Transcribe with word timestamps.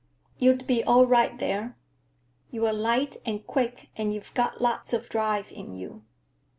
You'd 0.39 0.65
be 0.65 0.83
all 0.83 1.05
right 1.05 1.37
there. 1.37 1.77
You're 2.49 2.73
light 2.73 3.17
and 3.23 3.45
quick 3.45 3.89
and 3.95 4.11
you've 4.11 4.33
got 4.33 4.59
lots 4.59 4.93
of 4.93 5.09
drive 5.09 5.51
in 5.51 5.75
you. 5.75 6.03